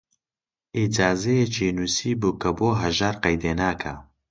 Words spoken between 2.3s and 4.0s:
کە بۆ هەژار قەیدێ ناکا